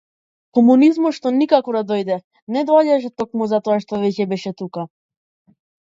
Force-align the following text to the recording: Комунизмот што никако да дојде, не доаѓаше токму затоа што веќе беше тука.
Комунизмот 0.57 1.13
што 1.17 1.31
никако 1.41 1.75
да 1.75 1.83
дојде, 1.91 2.17
не 2.55 2.65
доаѓаше 2.71 3.13
токму 3.23 3.49
затоа 3.55 3.79
што 3.85 4.03
веќе 4.07 4.31
беше 4.33 4.57
тука. 4.63 4.87